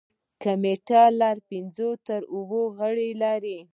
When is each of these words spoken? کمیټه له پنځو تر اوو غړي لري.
کمیټه 0.43 1.01
له 1.19 1.29
پنځو 1.49 1.89
تر 2.05 2.21
اوو 2.35 2.61
غړي 2.77 3.09
لري. 3.23 3.59